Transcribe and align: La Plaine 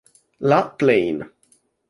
La 0.49 0.63
Plaine 0.75 1.29